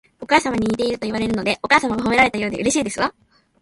[0.19, 3.13] お母様に似ているといわれるので、お母様が褒められたようでうれしいですわ